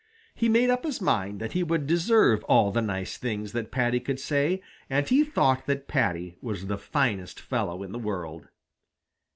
[0.33, 3.99] He made up his mind that he would deserve all the nice things that Paddy
[3.99, 8.47] could say, and he thought that Paddy was the finest fellow in the world.